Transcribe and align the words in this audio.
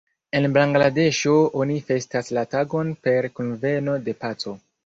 En 0.37 0.45
Bangladeŝo 0.53 1.33
oni 1.65 1.77
festas 1.91 2.33
la 2.39 2.47
tagon 2.57 2.91
per 3.09 3.31
Kunveno 3.37 3.99
de 4.09 4.21
Paco. 4.27 4.61